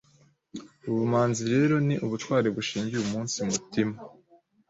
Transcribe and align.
Ubumanzi 0.89 1.41
rero 1.53 1.75
ni 1.87 1.95
ubutwari 2.05 2.47
bushingiye 2.55 3.01
umunsi 3.03 3.35
mutima 3.49 3.95